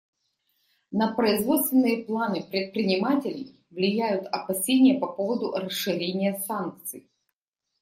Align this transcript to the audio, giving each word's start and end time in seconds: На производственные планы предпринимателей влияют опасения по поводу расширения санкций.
На 0.89 1.13
производственные 1.13 2.03
планы 2.05 2.41
предпринимателей 2.41 3.63
влияют 3.69 4.25
опасения 4.29 4.99
по 4.99 5.05
поводу 5.05 5.51
расширения 5.51 6.39
санкций. 6.39 7.07